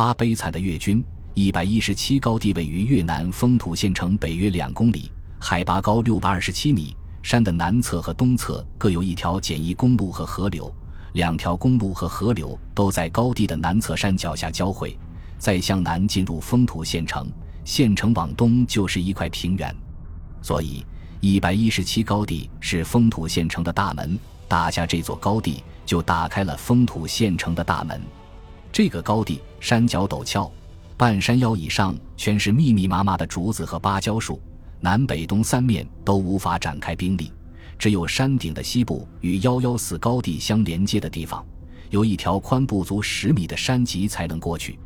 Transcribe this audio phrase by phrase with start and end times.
[0.00, 1.04] 八悲惨的越军，
[1.34, 6.96] 一百一十七高地位于越南丰土县城北约两公里，海拔高六百二十七米。
[7.22, 10.74] 山的南侧和东侧各有一条简易公路和河流，
[11.12, 14.98] 两条公路和河流都在高地的南侧山脚下交汇。
[15.36, 17.30] 再向南进入丰土县城，
[17.66, 19.76] 县城往东就是一块平原，
[20.40, 20.82] 所以
[21.20, 24.18] 一百一十七高地是丰土县城的大门。
[24.48, 28.00] 打下这座高地，就打开了丰土县城的大门。
[28.72, 30.50] 这个高地山脚陡峭，
[30.96, 34.40] 半山腰以上全是密密麻麻的竹子和芭蕉树，
[34.80, 37.32] 南北东三面都无法展开兵力，
[37.78, 41.44] 只有山顶的西部与幺幺四高地相连接的地方，
[41.90, 44.78] 有一条宽不足十米的山脊才能过去。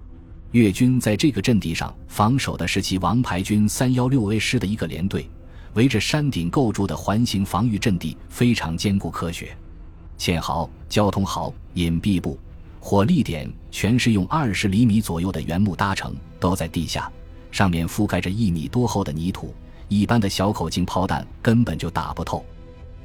[0.53, 5.29] 越军在这个阵地上防守的是其王牌军三幺六 A 师的一个连队，
[5.75, 9.55] 围着山顶构筑的环形防御阵地非常坚固科学，
[10.17, 12.39] 堑壕、交通壕、隐蔽部。
[12.87, 17.11] 火力点全是用二十厘米左右的原木搭成，都在地下，
[17.51, 19.55] 上面覆盖着一米多厚的泥土，
[19.89, 22.45] 一般的小口径炮弹根本就打不透。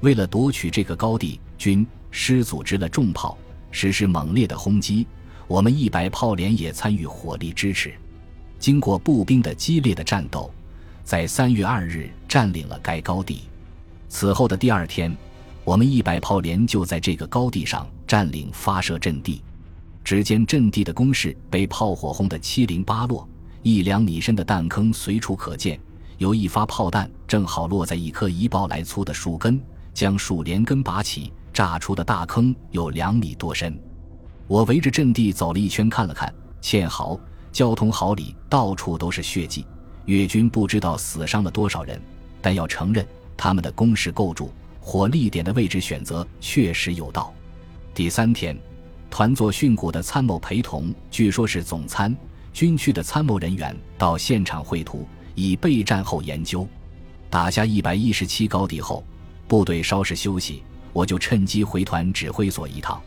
[0.02, 3.38] 为了夺取这个高地，军师组织了重炮，
[3.72, 5.08] 实施猛烈的轰击。
[5.48, 7.94] 我们一百炮连也参与火力支持。
[8.60, 10.52] 经过步兵的激烈的战斗，
[11.06, 13.44] 在三月二日占领了该高地。
[14.10, 15.16] 此后的第二天，
[15.64, 19.42] 我们一百炮连就在这个高地上占领发射阵地。
[20.10, 23.30] 只见阵地的工事被炮火轰得七零八落，
[23.62, 25.80] 一两米深的弹坑随处可见。
[26.18, 29.62] 有一发炮弹正好落在一棵一抱来粗的树根，
[29.94, 33.80] 将树连根拔起，炸出的大坑有两米多深。
[34.48, 37.20] 我围着阵地走了一圈，看了看，堑壕、
[37.52, 39.64] 交通壕里到处都是血迹。
[40.06, 42.02] 越军不知道死伤了多少人，
[42.42, 43.06] 但要承认
[43.38, 47.32] 他们的工事构筑、火力点的位置选择确实有道。
[47.94, 48.60] 第三天。
[49.10, 52.16] 团座训谷的参谋陪同，据说是总参
[52.54, 56.68] 军区的参谋人员到现场绘图，以备战后研究。
[57.30, 59.04] 打下一百一十七高地后，
[59.48, 63.00] 部队稍事休息，我就趁机回团指挥所一趟。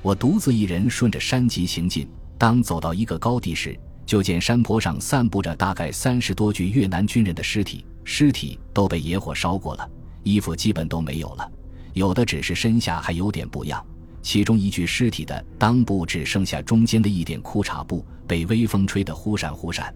[0.00, 9.90] 我独自一人顺着山脊行进，当走到一个高地时，就见山坡上散布着大概三十多具越南军人的尸体，尸体都被野火烧过了，
[10.22, 11.50] 衣服基本都没有了，
[11.92, 13.84] 有的只是身下还有点不样。
[14.28, 19.90] 其中一具尸体的裆部只剩下中间的一点裤衩布，被微风吹得忽闪忽闪。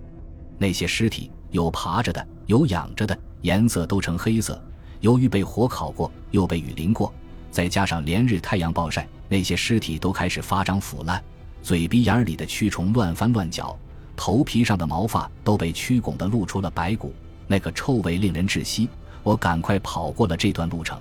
[0.56, 4.58] 那些尸体有爬着的，有仰着的，颜色都呈黑色。
[5.00, 7.12] 由于被火烤过，又被雨淋过，
[7.50, 11.22] 再加上连日太阳暴晒，那些尸体都开始发胀腐烂，
[11.62, 13.78] 嘴鼻眼里的蛆虫乱翻乱搅，
[14.16, 17.12] 头皮上的毛发都被蛆拱得露出了白骨，
[17.46, 18.88] 那个臭味令人窒息。
[19.22, 20.98] 我赶快跑过了这段路程，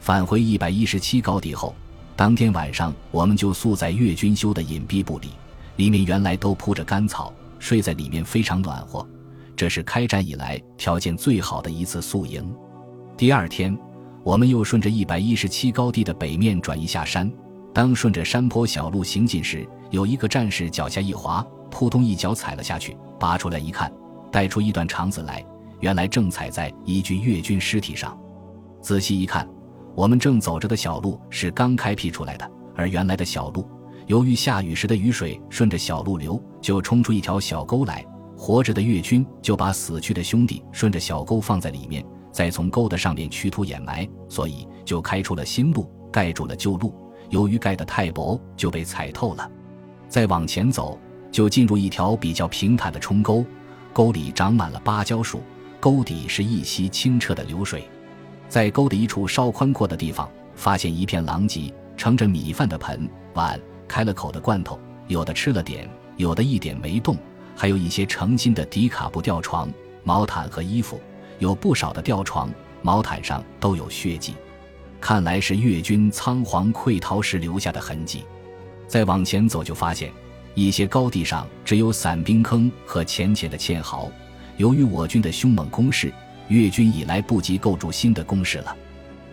[0.00, 1.72] 返回一百一十七高地后。
[2.16, 5.28] 当天晚上，我们就宿在越军修的隐蔽部里，
[5.76, 9.06] 里面原来都铺着干草，睡在里面非常暖和。
[9.54, 12.50] 这是开战以来条件最好的一次宿营。
[13.18, 13.78] 第二天，
[14.24, 17.30] 我们又顺着一百一十七高地的北面转移下山。
[17.74, 23.92] 当顺着山坡小路行进时，有一个战士脚下一滑，扑通一脚踩了下去，拔出来一看，
[24.32, 25.44] 带出一段肠子来，
[25.80, 28.18] 原来正踩在一具越军尸体上。
[28.80, 29.46] 仔细一看。
[29.96, 33.66] 我们正走着的小路是刚开辟出来的，而原来的小路，
[34.08, 38.04] 由于下雨时的雨水顺着小路流，就冲出一条小沟来。
[38.36, 46.94] 活着的越军就把死去的兄弟顺着小沟放在里面，再从沟的上面取土掩埋，所以就开出了新路，盖住了旧路。
[47.30, 49.50] 由于盖得太薄，就被踩透了。
[50.10, 51.00] 再往前走，
[51.32, 53.42] 就进入一条比较平坦的冲沟，
[53.94, 55.40] 沟里长满了芭蕉树，
[55.80, 57.88] 沟底是一溪清澈的流水。
[58.48, 67.16] 在沟的一处稍宽阔的地方，发现一片狼藉，盛着米饭的盆碗，开了口的罐头，有的吃了点，有的一点没动，
[67.54, 69.68] 还有一些成新的迪卡布吊床、
[70.04, 71.00] 毛毯和衣服，
[71.38, 72.48] 有不少的吊床、
[72.82, 74.34] 毛毯上都有血迹，
[75.00, 78.24] 看来是越军仓皇溃逃时留下的痕迹。
[78.86, 80.12] 再往前走，就发现
[80.54, 84.08] 一些高地上只有散兵坑和浅浅的堑壕，
[84.56, 86.12] 由于我军的凶猛攻势。
[86.48, 88.76] 越军已来不及构筑新的工事了，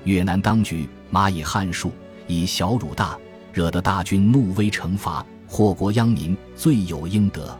[0.04, 1.92] 越南当局蚂蚁撼树，
[2.27, 3.18] 以小辱大，
[3.54, 7.57] 惹得大军怒威惩罚，祸国殃民，罪有应得。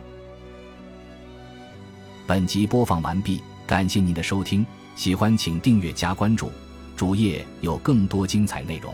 [2.26, 4.66] 本集播放完毕，感谢您的收听，
[4.96, 6.50] 喜欢请订阅加关注，
[6.96, 8.92] 主页有更多精彩内容。